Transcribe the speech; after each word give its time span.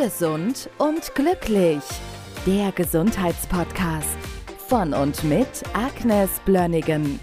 Gesund 0.00 0.70
und 0.78 1.12
glücklich. 1.16 1.82
Der 2.46 2.70
Gesundheitspodcast 2.70 4.16
von 4.68 4.94
und 4.94 5.24
mit 5.24 5.48
Agnes 5.72 6.30
Blönnigan. 6.44 7.18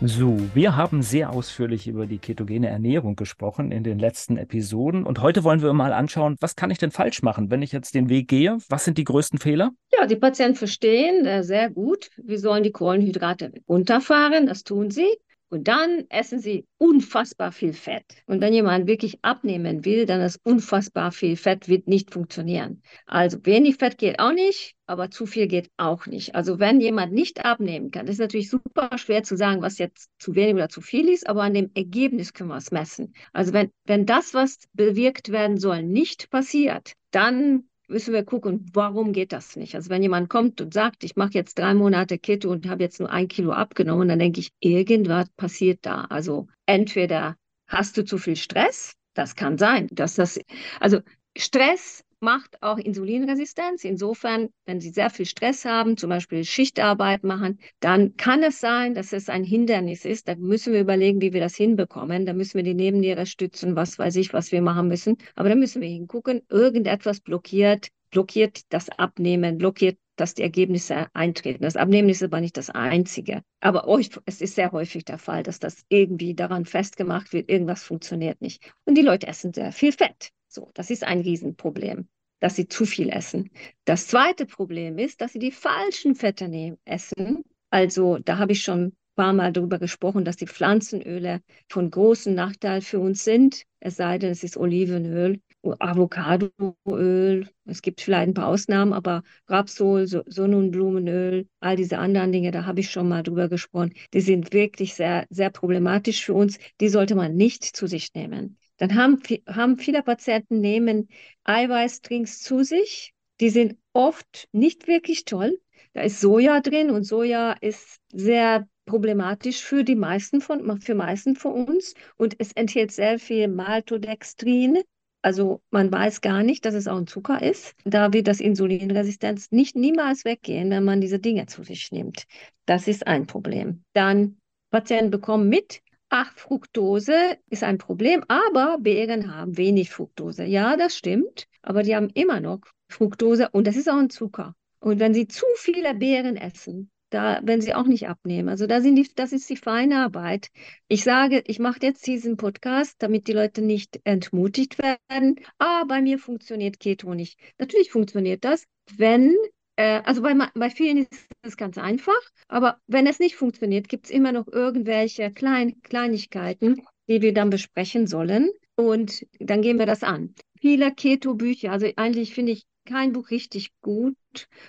So, 0.00 0.38
wir 0.54 0.74
haben 0.74 1.02
sehr 1.02 1.30
ausführlich 1.30 1.86
über 1.86 2.06
die 2.06 2.16
ketogene 2.16 2.68
Ernährung 2.68 3.14
gesprochen 3.14 3.72
in 3.72 3.84
den 3.84 3.98
letzten 3.98 4.38
Episoden 4.38 5.04
und 5.04 5.20
heute 5.20 5.44
wollen 5.44 5.60
wir 5.60 5.74
mal 5.74 5.92
anschauen, 5.92 6.36
was 6.40 6.56
kann 6.56 6.70
ich 6.70 6.78
denn 6.78 6.90
falsch 6.90 7.22
machen, 7.22 7.50
wenn 7.50 7.60
ich 7.60 7.72
jetzt 7.72 7.94
den 7.94 8.08
Weg 8.08 8.28
gehe? 8.28 8.56
Was 8.70 8.86
sind 8.86 8.96
die 8.96 9.04
größten 9.04 9.38
Fehler? 9.38 9.72
Ja, 9.92 10.06
die 10.06 10.16
Patienten 10.16 10.56
verstehen 10.56 11.26
äh, 11.26 11.42
sehr 11.44 11.68
gut, 11.68 12.08
wir 12.16 12.38
sollen 12.38 12.62
die 12.62 12.72
Kohlenhydrate 12.72 13.52
runterfahren, 13.68 14.46
das 14.46 14.64
tun 14.64 14.90
sie. 14.90 15.08
Und 15.50 15.68
dann 15.68 16.04
essen 16.08 16.40
sie 16.40 16.66
unfassbar 16.78 17.52
viel 17.52 17.72
Fett. 17.72 18.04
Und 18.26 18.40
wenn 18.40 18.52
jemand 18.52 18.86
wirklich 18.86 19.18
abnehmen 19.22 19.84
will, 19.84 20.06
dann 20.06 20.20
ist 20.20 20.40
unfassbar 20.44 21.12
viel 21.12 21.36
Fett 21.36 21.68
wird 21.68 21.86
nicht 21.86 22.10
funktionieren. 22.10 22.82
Also 23.06 23.38
wenig 23.44 23.76
Fett 23.76 23.98
geht 23.98 24.18
auch 24.18 24.32
nicht, 24.32 24.74
aber 24.86 25.10
zu 25.10 25.26
viel 25.26 25.46
geht 25.46 25.70
auch 25.76 26.06
nicht. 26.06 26.34
Also 26.34 26.58
wenn 26.58 26.80
jemand 26.80 27.12
nicht 27.12 27.44
abnehmen 27.44 27.90
kann, 27.90 28.08
ist 28.08 28.18
natürlich 28.18 28.50
super 28.50 28.96
schwer 28.98 29.22
zu 29.22 29.36
sagen, 29.36 29.62
was 29.62 29.78
jetzt 29.78 30.10
zu 30.18 30.34
wenig 30.34 30.54
oder 30.54 30.68
zu 30.68 30.80
viel 30.80 31.08
ist, 31.08 31.28
aber 31.28 31.42
an 31.42 31.54
dem 31.54 31.70
Ergebnis 31.74 32.32
können 32.32 32.50
wir 32.50 32.56
es 32.56 32.72
messen. 32.72 33.14
Also 33.32 33.52
wenn, 33.52 33.70
wenn 33.84 34.06
das, 34.06 34.34
was 34.34 34.58
bewirkt 34.72 35.30
werden 35.30 35.58
soll, 35.58 35.82
nicht 35.82 36.30
passiert, 36.30 36.94
dann 37.10 37.68
müssen 37.88 38.14
wir 38.14 38.24
gucken, 38.24 38.66
warum 38.72 39.12
geht 39.12 39.32
das 39.32 39.56
nicht? 39.56 39.74
Also 39.74 39.90
wenn 39.90 40.02
jemand 40.02 40.28
kommt 40.28 40.60
und 40.60 40.72
sagt, 40.72 41.04
ich 41.04 41.16
mache 41.16 41.32
jetzt 41.34 41.58
drei 41.58 41.74
Monate 41.74 42.18
Keto 42.18 42.50
und 42.50 42.68
habe 42.68 42.82
jetzt 42.82 43.00
nur 43.00 43.10
ein 43.10 43.28
Kilo 43.28 43.52
abgenommen, 43.52 44.08
dann 44.08 44.18
denke 44.18 44.40
ich, 44.40 44.50
irgendwas 44.60 45.28
passiert 45.36 45.80
da. 45.82 46.02
Also 46.10 46.48
entweder 46.66 47.36
hast 47.66 47.96
du 47.96 48.04
zu 48.04 48.18
viel 48.18 48.36
Stress, 48.36 48.94
das 49.14 49.34
kann 49.36 49.58
sein, 49.58 49.88
dass 49.92 50.14
das, 50.14 50.40
also 50.80 51.00
Stress 51.36 52.04
macht 52.24 52.60
auch 52.62 52.78
Insulinresistenz. 52.78 53.84
Insofern, 53.84 54.48
wenn 54.66 54.80
Sie 54.80 54.90
sehr 54.90 55.10
viel 55.10 55.26
Stress 55.26 55.64
haben, 55.64 55.96
zum 55.96 56.10
Beispiel 56.10 56.44
Schichtarbeit 56.44 57.22
machen, 57.22 57.60
dann 57.80 58.16
kann 58.16 58.42
es 58.42 58.58
sein, 58.58 58.94
dass 58.94 59.12
es 59.12 59.28
ein 59.28 59.44
Hindernis 59.44 60.04
ist. 60.04 60.26
Da 60.26 60.34
müssen 60.34 60.72
wir 60.72 60.80
überlegen, 60.80 61.20
wie 61.20 61.32
wir 61.32 61.40
das 61.40 61.54
hinbekommen. 61.54 62.26
Da 62.26 62.32
müssen 62.32 62.54
wir 62.54 62.64
die 62.64 62.74
Nebenniere 62.74 63.26
stützen, 63.26 63.76
was 63.76 63.98
weiß 63.98 64.16
ich, 64.16 64.32
was 64.32 64.50
wir 64.50 64.62
machen 64.62 64.88
müssen. 64.88 65.18
Aber 65.36 65.48
da 65.48 65.54
müssen 65.54 65.82
wir 65.82 65.88
hingucken, 65.88 66.42
irgendetwas 66.48 67.20
blockiert, 67.20 67.88
blockiert 68.10 68.62
das 68.70 68.88
Abnehmen, 68.88 69.58
blockiert 69.58 69.98
dass 70.16 70.34
die 70.34 70.42
Ergebnisse 70.42 71.08
eintreten. 71.12 71.64
Das 71.64 71.76
Abnehmen 71.76 72.08
ist 72.08 72.22
aber 72.22 72.40
nicht 72.40 72.56
das 72.56 72.70
Einzige. 72.70 73.42
Aber 73.60 73.86
es 74.26 74.40
ist 74.40 74.54
sehr 74.54 74.72
häufig 74.72 75.04
der 75.04 75.18
Fall, 75.18 75.42
dass 75.42 75.58
das 75.58 75.84
irgendwie 75.88 76.34
daran 76.34 76.64
festgemacht 76.64 77.32
wird, 77.32 77.50
irgendwas 77.50 77.82
funktioniert 77.82 78.40
nicht. 78.40 78.72
Und 78.84 78.96
die 78.96 79.02
Leute 79.02 79.26
essen 79.26 79.52
sehr 79.52 79.72
viel 79.72 79.92
Fett. 79.92 80.30
So, 80.48 80.70
das 80.74 80.90
ist 80.90 81.02
ein 81.02 81.20
Riesenproblem 81.20 82.08
dass 82.44 82.56
sie 82.56 82.68
zu 82.68 82.84
viel 82.84 83.08
essen. 83.08 83.48
Das 83.86 84.06
zweite 84.06 84.44
Problem 84.44 84.98
ist, 84.98 85.22
dass 85.22 85.32
sie 85.32 85.38
die 85.38 85.50
falschen 85.50 86.14
Fette 86.14 86.46
nehmen, 86.46 86.76
essen. 86.84 87.42
Also 87.70 88.18
da 88.18 88.36
habe 88.36 88.52
ich 88.52 88.62
schon 88.62 88.88
ein 88.88 88.96
paar 89.16 89.32
Mal 89.32 89.50
darüber 89.50 89.78
gesprochen, 89.78 90.26
dass 90.26 90.36
die 90.36 90.46
Pflanzenöle 90.46 91.40
von 91.70 91.90
großem 91.90 92.34
Nachteil 92.34 92.82
für 92.82 93.00
uns 93.00 93.24
sind, 93.24 93.62
es 93.80 93.96
sei 93.96 94.18
denn, 94.18 94.30
es 94.30 94.44
ist 94.44 94.58
Olivenöl, 94.58 95.40
Avocadoöl. 95.78 97.48
Es 97.64 97.80
gibt 97.80 98.02
vielleicht 98.02 98.28
ein 98.28 98.34
paar 98.34 98.48
Ausnahmen, 98.48 98.92
aber 98.92 99.22
Rapsol, 99.48 100.06
Sonnenblumenöl, 100.06 101.48
all 101.60 101.76
diese 101.76 101.96
anderen 101.96 102.30
Dinge, 102.30 102.50
da 102.50 102.66
habe 102.66 102.80
ich 102.80 102.90
schon 102.90 103.08
mal 103.08 103.22
drüber 103.22 103.48
gesprochen, 103.48 103.94
die 104.12 104.20
sind 104.20 104.52
wirklich 104.52 104.92
sehr, 104.92 105.24
sehr 105.30 105.48
problematisch 105.48 106.22
für 106.22 106.34
uns. 106.34 106.58
Die 106.82 106.90
sollte 106.90 107.14
man 107.14 107.36
nicht 107.36 107.64
zu 107.64 107.86
sich 107.86 108.12
nehmen. 108.12 108.58
Dann 108.78 108.94
haben, 108.94 109.20
haben 109.46 109.78
viele 109.78 110.02
Patienten 110.02 110.60
nehmen 110.60 111.08
Eiweißdrinks 111.44 112.40
zu 112.40 112.64
sich. 112.64 113.14
Die 113.40 113.50
sind 113.50 113.76
oft 113.92 114.48
nicht 114.52 114.86
wirklich 114.86 115.24
toll. 115.24 115.60
Da 115.92 116.02
ist 116.02 116.20
Soja 116.20 116.60
drin 116.60 116.90
und 116.90 117.04
Soja 117.04 117.52
ist 117.60 118.00
sehr 118.12 118.66
problematisch 118.86 119.62
für 119.62 119.84
die 119.84 119.94
meisten 119.94 120.40
von, 120.40 120.80
für 120.80 120.94
meisten 120.94 121.36
von 121.36 121.66
uns. 121.66 121.94
Und 122.16 122.36
es 122.38 122.52
enthält 122.52 122.92
sehr 122.92 123.18
viel 123.18 123.48
Maltodextrin. 123.48 124.82
Also 125.22 125.62
man 125.70 125.90
weiß 125.90 126.20
gar 126.20 126.42
nicht, 126.42 126.66
dass 126.66 126.74
es 126.74 126.86
auch 126.86 126.98
ein 126.98 127.06
Zucker 127.06 127.42
ist. 127.42 127.74
Da 127.84 128.12
wird 128.12 128.28
das 128.28 128.40
Insulinresistenz 128.40 129.50
nicht 129.52 129.74
niemals 129.74 130.24
weggehen, 130.24 130.70
wenn 130.70 130.84
man 130.84 131.00
diese 131.00 131.18
Dinge 131.18 131.46
zu 131.46 131.62
sich 131.62 131.92
nimmt. 131.92 132.24
Das 132.66 132.88
ist 132.88 133.06
ein 133.06 133.26
Problem. 133.26 133.84
Dann 133.94 134.36
Patienten 134.70 135.10
bekommen 135.10 135.48
mit, 135.48 135.80
ach, 136.14 136.32
Fructose 136.36 137.38
ist 137.50 137.64
ein 137.64 137.78
Problem, 137.78 138.22
aber 138.28 138.78
Beeren 138.78 139.34
haben 139.34 139.56
wenig 139.56 139.90
Fructose. 139.90 140.44
Ja, 140.44 140.76
das 140.76 140.96
stimmt, 140.96 141.48
aber 141.60 141.82
die 141.82 141.96
haben 141.96 142.08
immer 142.14 142.38
noch 142.38 142.60
Fructose 142.88 143.48
und 143.50 143.66
das 143.66 143.74
ist 143.74 143.90
auch 143.90 143.98
ein 143.98 144.10
Zucker. 144.10 144.54
Und 144.78 145.00
wenn 145.00 145.12
sie 145.12 145.26
zu 145.26 145.44
viele 145.56 145.92
Beeren 145.92 146.36
essen, 146.36 146.88
da 147.10 147.40
wenn 147.42 147.60
sie 147.60 147.74
auch 147.74 147.86
nicht 147.86 148.06
abnehmen. 148.06 148.48
Also 148.48 148.68
da 148.68 148.80
sind 148.80 148.94
die, 148.94 149.08
das 149.16 149.32
ist 149.32 149.50
die 149.50 149.56
feine 149.56 150.04
Arbeit. 150.04 150.50
Ich 150.86 151.02
sage, 151.02 151.42
ich 151.46 151.58
mache 151.58 151.80
jetzt 151.82 152.06
diesen 152.06 152.36
Podcast, 152.36 152.94
damit 153.00 153.26
die 153.26 153.32
Leute 153.32 153.60
nicht 153.60 154.00
entmutigt 154.04 154.78
werden. 154.78 155.40
Ah, 155.58 155.82
bei 155.88 156.00
mir 156.00 156.20
funktioniert 156.20 156.78
Keto 156.78 157.12
nicht. 157.14 157.40
Natürlich 157.58 157.90
funktioniert 157.90 158.44
das, 158.44 158.64
wenn 158.96 159.34
äh, 159.76 160.00
also 160.04 160.22
bei, 160.22 160.34
bei 160.54 160.70
vielen 160.70 160.98
ist 160.98 161.28
es 161.42 161.56
ganz 161.56 161.78
einfach, 161.78 162.20
aber 162.48 162.78
wenn 162.86 163.06
es 163.06 163.18
nicht 163.18 163.36
funktioniert, 163.36 163.88
gibt 163.88 164.06
es 164.06 164.10
immer 164.10 164.32
noch 164.32 164.46
irgendwelche 164.48 165.30
Klein 165.32 165.80
Kleinigkeiten, 165.82 166.82
die 167.08 167.22
wir 167.22 167.34
dann 167.34 167.50
besprechen 167.50 168.06
sollen 168.06 168.50
und 168.76 169.26
dann 169.38 169.62
gehen 169.62 169.78
wir 169.78 169.86
das 169.86 170.02
an. 170.02 170.34
Viele 170.60 170.92
Keto-Bücher, 170.92 171.72
also 171.72 171.86
eigentlich 171.96 172.34
finde 172.34 172.52
ich 172.52 172.64
kein 172.86 173.12
Buch 173.12 173.30
richtig 173.30 173.70
gut, 173.80 174.16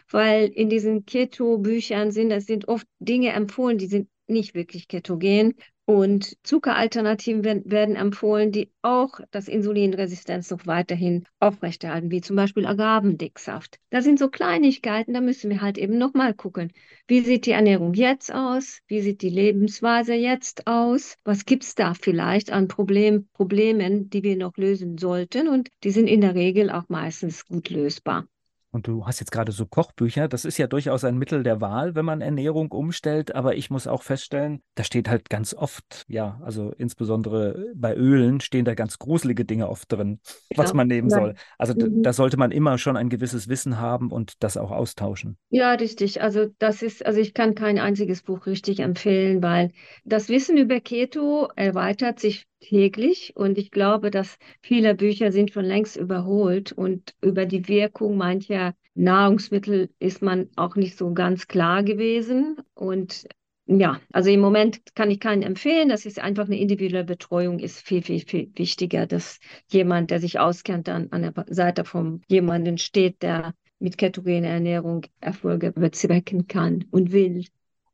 weil 0.09 0.47
in 0.47 0.69
diesen 0.69 1.05
Keto-Büchern 1.05 2.11
sind, 2.11 2.29
das 2.29 2.45
sind 2.45 2.67
oft 2.67 2.87
Dinge 2.99 3.31
empfohlen, 3.31 3.77
die 3.77 3.87
sind 3.87 4.09
nicht 4.27 4.55
wirklich 4.55 4.87
ketogen. 4.87 5.55
Und 5.87 6.35
Zuckeralternativen 6.41 7.43
werden, 7.43 7.95
empfohlen, 7.95 8.51
die 8.51 8.71
auch 8.81 9.19
das 9.29 9.47
Insulinresistenz 9.47 10.49
noch 10.49 10.65
weiterhin 10.65 11.25
aufrechterhalten, 11.39 12.09
wie 12.09 12.21
zum 12.21 12.35
Beispiel 12.35 12.65
Agavendicksaft. 12.65 13.79
Das 13.91 14.03
sind 14.03 14.17
so 14.17 14.29
Kleinigkeiten, 14.29 15.13
da 15.13 15.21
müssen 15.21 15.51
wir 15.51 15.61
halt 15.61 15.77
eben 15.77 15.99
nochmal 15.99 16.33
gucken. 16.33 16.73
Wie 17.07 17.21
sieht 17.21 17.45
die 17.45 17.51
Ernährung 17.51 17.93
jetzt 17.93 18.33
aus? 18.33 18.79
Wie 18.87 19.01
sieht 19.01 19.21
die 19.21 19.29
Lebensweise 19.29 20.15
jetzt 20.15 20.65
aus? 20.65 21.17
Was 21.23 21.45
gibt 21.45 21.63
es 21.63 21.75
da 21.75 21.93
vielleicht 21.93 22.51
an 22.51 22.67
Problem, 22.67 23.27
Problemen, 23.33 24.09
die 24.09 24.23
wir 24.23 24.37
noch 24.37 24.57
lösen 24.57 24.97
sollten? 24.97 25.47
Und 25.47 25.69
die 25.83 25.91
sind 25.91 26.07
in 26.07 26.21
der 26.21 26.33
Regel 26.33 26.71
auch 26.71 26.89
meistens 26.89 27.45
gut 27.45 27.69
lösbar. 27.69 28.27
Und 28.75 28.87
du 28.87 29.07
hast 29.07 29.21
jetzt 29.21 29.31
gerade 29.31 29.53
so 29.53 29.65
Kochbücher. 29.65 30.27
Das 30.27 30.43
ist 30.43 30.57
ja 30.57 30.67
durchaus 30.67 31.05
ein 31.05 31.17
Mittel 31.17 31.43
der 31.43 31.61
Wahl, 31.61 31.95
wenn 31.95 32.03
man 32.03 32.19
Ernährung 32.19 32.73
umstellt. 32.73 33.33
Aber 33.33 33.55
ich 33.55 33.69
muss 33.69 33.87
auch 33.87 34.03
feststellen, 34.03 34.61
da 34.75 34.83
steht 34.83 35.07
halt 35.07 35.29
ganz 35.29 35.53
oft, 35.53 36.03
ja, 36.09 36.41
also 36.43 36.73
insbesondere 36.77 37.71
bei 37.73 37.95
Ölen 37.95 38.41
stehen 38.41 38.65
da 38.65 38.75
ganz 38.75 38.99
gruselige 38.99 39.45
Dinge 39.45 39.69
oft 39.69 39.89
drin, 39.89 40.19
was 40.57 40.73
man 40.73 40.89
nehmen 40.89 41.09
ja. 41.09 41.17
soll. 41.17 41.35
Also 41.57 41.73
mhm. 41.73 42.03
da 42.03 42.11
sollte 42.11 42.35
man 42.35 42.51
immer 42.51 42.77
schon 42.77 42.97
ein 42.97 43.07
gewisses 43.07 43.47
Wissen 43.47 43.79
haben 43.79 44.11
und 44.11 44.43
das 44.43 44.57
auch 44.57 44.71
austauschen. 44.71 45.37
Ja, 45.49 45.71
richtig. 45.75 46.21
Also 46.21 46.47
das 46.59 46.81
ist, 46.81 47.05
also 47.05 47.21
ich 47.21 47.33
kann 47.33 47.55
kein 47.55 47.79
einziges 47.79 48.23
Buch 48.23 48.45
richtig 48.45 48.81
empfehlen, 48.81 49.41
weil 49.41 49.71
das 50.03 50.27
Wissen 50.27 50.57
über 50.57 50.81
Keto 50.81 51.47
erweitert 51.55 52.19
sich 52.19 52.45
täglich. 52.65 53.33
Und 53.35 53.57
ich 53.57 53.71
glaube, 53.71 54.11
dass 54.11 54.37
viele 54.61 54.95
Bücher 54.95 55.31
sind 55.31 55.51
schon 55.51 55.65
längst 55.65 55.97
überholt 55.97 56.71
und 56.71 57.13
über 57.21 57.45
die 57.45 57.67
Wirkung 57.67 58.17
mancher 58.17 58.73
Nahrungsmittel 58.95 59.89
ist 59.99 60.21
man 60.21 60.49
auch 60.55 60.75
nicht 60.75 60.97
so 60.97 61.13
ganz 61.13 61.47
klar 61.47 61.83
gewesen. 61.83 62.57
Und 62.73 63.27
ja, 63.67 63.99
also 64.11 64.29
im 64.29 64.39
Moment 64.39 64.95
kann 64.95 65.11
ich 65.11 65.19
keinen 65.19 65.41
empfehlen. 65.41 65.89
Das 65.89 66.05
ist 66.05 66.19
einfach 66.19 66.45
eine 66.45 66.59
individuelle 66.59 67.03
Betreuung, 67.03 67.59
ist 67.59 67.81
viel, 67.85 68.01
viel, 68.01 68.21
viel 68.21 68.51
wichtiger, 68.55 69.05
dass 69.05 69.39
jemand, 69.67 70.11
der 70.11 70.19
sich 70.19 70.39
auskennt, 70.39 70.87
dann 70.87 71.11
an 71.11 71.21
der 71.23 71.33
Seite 71.49 71.83
von 71.83 72.21
jemandem 72.27 72.77
steht, 72.77 73.21
der 73.21 73.53
mit 73.79 73.97
ketogener 73.97 74.47
Ernährung 74.47 75.05
Erfolge 75.19 75.71
bezwecken 75.71 76.47
kann 76.47 76.85
und 76.91 77.11
will. 77.11 77.45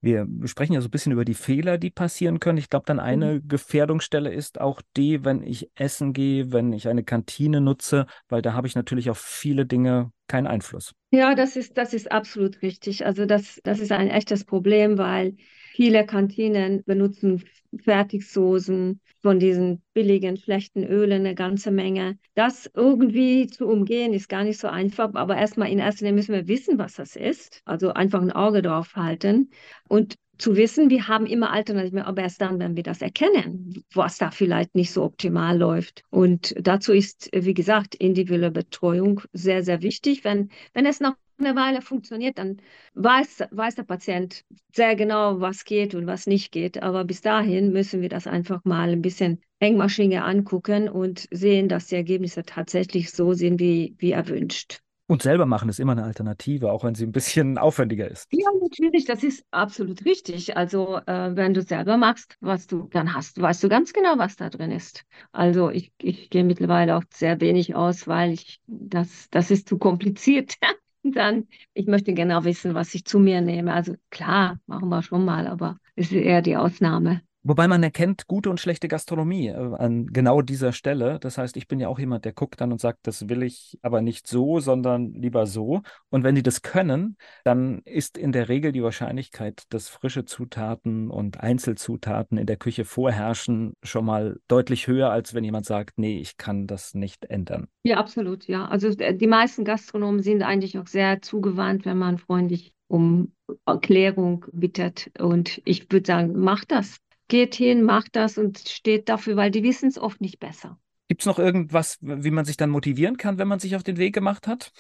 Wir 0.02 0.28
sprechen 0.46 0.74
ja 0.74 0.82
so 0.82 0.88
ein 0.88 0.92
bisschen 0.92 1.12
über 1.12 1.26
die 1.26 1.36
Fehler, 1.36 1.78
die 1.78 1.92
passieren 1.92 2.40
können. 2.40 2.58
Ich 2.58 2.70
glaube, 2.70 2.86
dann 2.88 3.00
eine 3.00 3.36
mhm. 3.36 3.48
Gefährdungsstelle 3.48 4.34
ist 4.34 4.60
auch 4.60 4.82
die, 4.98 5.24
wenn 5.24 5.44
ich 5.44 5.70
essen 5.76 6.14
gehe, 6.14 6.52
wenn 6.52 6.74
ich 6.74 6.88
eine 6.88 7.04
Kantine 7.04 7.62
nutze, 7.62 8.08
weil 8.28 8.42
da 8.42 8.54
habe 8.54 8.68
ich 8.68 8.76
natürlich 8.76 9.12
auf 9.12 9.20
viele 9.20 9.68
Dinge 9.68 10.12
keinen 10.32 10.48
Einfluss. 10.48 10.94
Ja, 11.12 11.36
das 11.36 11.56
ist, 11.56 11.78
das 11.78 11.94
ist 11.94 12.12
absolut 12.12 12.62
richtig. 12.62 13.06
Also 13.06 13.26
das, 13.26 13.60
das 13.64 13.80
ist 13.80 13.92
ein 13.92 14.10
echtes 14.10 14.46
Problem, 14.46 14.98
weil 14.98 15.36
viele 15.74 16.06
Kantinen 16.06 16.84
benutzen 16.86 17.44
Fertigsoßen 17.84 19.00
von 19.22 19.40
diesen 19.40 19.82
billigen, 19.94 20.38
schlechten 20.38 20.84
Ölen 20.84 21.26
eine 21.26 21.36
ganze 21.36 21.72
Menge. 21.72 22.18
Das 22.34 22.70
irgendwie 22.74 23.48
zu 23.48 23.68
umgehen 23.68 24.14
ist 24.14 24.30
gar 24.30 24.44
nicht 24.44 24.60
so 24.60 24.68
einfach, 24.68 25.14
aber 25.14 25.38
erstmal 25.38 25.70
in 25.70 25.80
erster 25.80 26.06
Linie 26.06 26.16
müssen 26.16 26.34
wir 26.34 26.48
wissen, 26.48 26.78
was 26.78 26.96
das 26.96 27.16
ist. 27.16 27.62
Also 27.66 27.94
einfach 27.94 28.22
ein 28.22 28.32
Auge 28.32 28.62
drauf 28.62 28.96
halten. 28.96 29.52
Und 29.88 30.16
zu 30.42 30.56
wissen, 30.56 30.90
wir 30.90 31.08
haben 31.08 31.26
immer 31.26 31.52
Alternativen, 31.52 32.00
aber 32.00 32.24
erst 32.24 32.42
dann, 32.42 32.60
wenn 32.60 32.76
wir 32.76 32.84
das 32.84 33.02
erkennen, 33.02 33.84
was 33.94 34.18
da 34.18 34.32
vielleicht 34.32 34.76
nicht 34.76 34.92
so 34.92 35.04
optimal 35.04 35.58
läuft. 35.58 36.04
Und 36.10 36.56
dazu 36.60 36.94
ist, 36.94 37.30
wie 37.34 37.54
gesagt, 37.54 37.96
individuelle 37.96 38.52
Betreuung 38.52 39.22
sehr, 39.34 39.64
sehr 39.64 39.82
wichtig. 39.82 40.24
Wenn, 40.24 40.50
wenn 40.74 40.86
es 40.86 41.00
nach 41.00 41.16
einer 41.38 41.56
Weile 41.56 41.82
funktioniert, 41.82 42.38
dann 42.40 42.58
weiß, 42.96 43.44
weiß 43.52 43.76
der 43.76 43.84
Patient 43.84 44.44
sehr 44.76 44.96
genau, 44.96 45.40
was 45.40 45.64
geht 45.64 45.94
und 45.96 46.08
was 46.08 46.26
nicht 46.28 46.52
geht. 46.52 46.82
Aber 46.82 47.04
bis 47.04 47.22
dahin 47.22 47.72
müssen 47.72 48.02
wir 48.02 48.10
das 48.10 48.26
einfach 48.26 48.64
mal 48.66 48.90
ein 48.90 49.02
bisschen 49.02 49.42
engmaschiger 49.60 50.26
angucken 50.26 50.90
und 50.90 51.28
sehen, 51.32 51.70
dass 51.70 51.88
die 51.88 51.96
Ergebnisse 51.96 52.44
tatsächlich 52.44 53.12
so 53.12 53.34
sind, 53.34 53.60
wie, 53.60 53.96
wie 54.00 54.12
erwünscht. 54.12 54.82
Und 55.12 55.24
selber 55.24 55.46
machen 55.46 55.68
ist 55.68 55.82
immer 55.82 55.92
eine 55.92 56.06
Alternative, 56.06 56.72
auch 56.72 56.86
wenn 56.86 56.96
sie 56.96 57.06
ein 57.06 57.12
bisschen 57.12 57.58
aufwendiger 57.58 58.10
ist. 58.10 58.30
Ja, 58.32 58.48
natürlich, 58.62 59.04
das 59.04 59.24
ist 59.24 59.44
absolut 59.52 60.06
richtig. 60.06 60.56
Also 60.56 61.02
äh, 61.06 61.36
wenn 61.36 61.54
du 61.54 61.62
selber 61.64 61.98
machst, 61.98 62.38
was 62.40 62.66
du 62.66 62.88
dann 62.94 63.14
hast, 63.14 63.42
weißt 63.42 63.62
du 63.62 63.68
ganz 63.68 63.92
genau, 63.92 64.14
was 64.16 64.38
da 64.38 64.50
drin 64.50 64.72
ist. 64.72 65.04
Also 65.34 65.70
ich, 65.70 65.92
ich 66.02 66.30
gehe 66.30 66.46
mittlerweile 66.46 66.96
auch 66.96 67.04
sehr 67.10 67.42
wenig 67.42 67.76
aus, 67.76 68.08
weil 68.08 68.32
ich 68.32 68.62
das, 68.68 69.28
das 69.32 69.52
ist 69.52 69.68
zu 69.68 69.78
kompliziert. 69.78 70.56
dann, 71.04 71.46
ich 71.74 71.88
möchte 71.88 72.14
genau 72.14 72.46
wissen, 72.46 72.74
was 72.74 72.96
ich 72.96 73.04
zu 73.04 73.20
mir 73.20 73.42
nehme. 73.42 73.74
Also 73.74 73.96
klar, 74.12 74.62
machen 74.66 74.88
wir 74.88 75.04
schon 75.04 75.26
mal, 75.26 75.46
aber 75.46 75.78
es 75.98 76.06
ist 76.06 76.14
eher 76.14 76.42
die 76.42 76.56
Ausnahme. 76.56 77.22
Wobei 77.44 77.68
man 77.68 77.82
erkennt 77.82 78.28
gute 78.28 78.52
und 78.52 78.60
schlechte 78.60 78.88
Gastronomie 78.88 79.48
äh, 79.48 79.56
an 79.56 80.06
genau 80.08 80.44
dieser 80.44 80.74
Stelle. 80.74 81.18
Das 81.20 81.40
heißt, 81.40 81.58
ich 81.58 81.68
bin 81.68 81.80
ja 81.80 81.88
auch 81.88 81.98
jemand, 81.98 82.24
der 82.24 82.34
guckt 82.34 82.62
dann 82.62 82.72
und 82.72 82.80
sagt, 82.80 83.08
das 83.08 83.30
will 83.30 83.42
ich 83.42 83.80
aber 83.82 84.02
nicht 84.02 84.28
so, 84.28 84.60
sondern 84.60 85.14
lieber 85.14 85.48
so. 85.48 85.82
Und 86.10 86.24
wenn 86.24 86.36
die 86.36 86.44
das 86.44 86.62
können, 86.62 87.18
dann 87.44 87.82
ist 87.84 88.18
in 88.18 88.32
der 88.32 88.48
Regel 88.48 88.72
die 88.72 88.84
Wahrscheinlichkeit, 88.84 89.64
dass 89.70 89.90
frische 89.90 90.26
Zutaten 90.26 91.10
und 91.10 91.40
Einzelzutaten 91.40 92.38
in 92.38 92.46
der 92.46 92.58
Küche 92.58 92.86
vorherrschen, 92.86 93.74
schon 93.82 94.06
mal 94.06 94.40
deutlich 94.48 94.86
höher, 94.86 95.10
als 95.10 95.34
wenn 95.34 95.44
jemand 95.44 95.66
sagt, 95.66 95.98
nee, 95.98 96.20
ich 96.20 96.38
kann 96.38 96.68
das 96.68 96.94
nicht 96.94 97.26
ändern. 97.26 97.68
Ja, 97.84 97.98
absolut, 97.98 98.48
ja. 98.48 98.66
Also 98.66 98.94
die 98.94 99.28
meisten 99.28 99.66
Gastronomen 99.66 100.22
sind 100.22 100.44
eigentlich 100.44 100.78
auch 100.78 100.88
sehr 100.88 101.22
zugewandt, 101.24 101.86
wenn 101.86 101.98
man 101.98 102.20
freundlich 102.20 102.74
um 102.88 103.32
Erklärung 103.66 104.46
bittet. 104.52 105.10
Und 105.20 105.62
ich 105.66 105.92
würde 105.92 106.06
sagen, 106.06 106.34
mach 106.38 106.66
das 106.66 106.98
geht 107.32 107.56
hin, 107.56 107.82
macht 107.82 108.18
das 108.18 108.38
und 108.38 108.60
steht 108.60 109.08
dafür, 109.08 109.38
weil 109.38 109.52
die 109.52 109.64
wissen 109.64 109.88
es 109.88 109.98
oft 109.98 110.20
nicht 110.20 110.38
besser. 110.40 110.78
Gibt 111.08 111.22
es 111.22 111.26
noch 111.26 111.40
irgendwas, 111.40 111.98
wie 112.02 112.30
man 112.30 112.44
sich 112.44 112.58
dann 112.58 112.70
motivieren 112.70 113.16
kann, 113.16 113.38
wenn 113.38 113.48
man 113.48 113.60
sich 113.60 113.78
auf 113.78 113.84
den 113.84 113.98
Weg 113.98 114.14
gemacht 114.14 114.48
hat? 114.48 114.74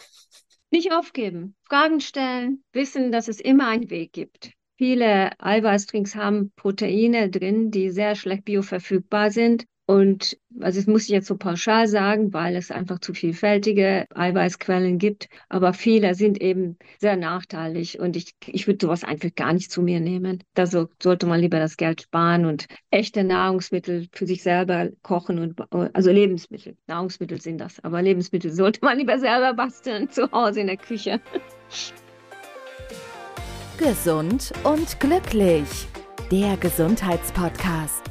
Nicht 0.69 0.91
aufgeben, 0.91 1.55
Fragen 1.63 2.01
stellen, 2.01 2.63
wissen, 2.73 3.11
dass 3.11 3.29
es 3.29 3.39
immer 3.39 3.67
einen 3.67 3.89
Weg 3.89 4.11
gibt. 4.11 4.51
Viele 4.77 5.31
Eiweißdrinks 5.39 6.15
haben 6.15 6.51
Proteine 6.57 7.29
drin, 7.29 7.71
die 7.71 7.89
sehr 7.89 8.15
schlecht 8.15 8.43
bioverfügbar 8.43 9.31
sind. 9.31 9.65
Und 9.85 10.37
also 10.59 10.79
das 10.79 10.87
muss 10.87 11.03
ich 11.03 11.09
jetzt 11.09 11.27
so 11.27 11.35
pauschal 11.37 11.87
sagen, 11.87 12.33
weil 12.33 12.55
es 12.55 12.71
einfach 12.71 12.99
zu 12.99 13.13
vielfältige 13.13 14.05
Eiweißquellen 14.13 14.97
gibt. 14.99 15.27
Aber 15.49 15.73
viele 15.73 16.15
sind 16.15 16.41
eben 16.41 16.77
sehr 16.99 17.17
nachteilig 17.17 17.99
und 17.99 18.15
ich, 18.15 18.35
ich 18.45 18.67
würde 18.67 18.85
sowas 18.85 19.03
einfach 19.03 19.33
gar 19.35 19.53
nicht 19.53 19.71
zu 19.71 19.81
mir 19.81 19.99
nehmen. 19.99 20.43
Da 20.53 20.65
so, 20.65 20.87
sollte 21.01 21.25
man 21.25 21.39
lieber 21.39 21.59
das 21.59 21.77
Geld 21.77 22.03
sparen 22.03 22.45
und 22.45 22.67
echte 22.89 23.23
Nahrungsmittel 23.23 24.07
für 24.13 24.27
sich 24.27 24.43
selber 24.43 24.89
kochen 25.01 25.39
und 25.39 25.59
also 25.93 26.11
Lebensmittel. 26.11 26.77
Nahrungsmittel 26.87 27.41
sind 27.41 27.57
das, 27.57 27.83
aber 27.83 28.01
Lebensmittel 28.01 28.51
sollte 28.51 28.79
man 28.83 28.97
lieber 28.97 29.19
selber 29.19 29.53
basteln 29.53 30.09
zu 30.09 30.31
Hause 30.31 30.61
in 30.61 30.67
der 30.67 30.77
Küche. 30.77 31.19
Gesund 33.77 34.53
und 34.63 34.99
glücklich. 34.99 35.87
Der 36.31 36.55
Gesundheitspodcast 36.55 38.10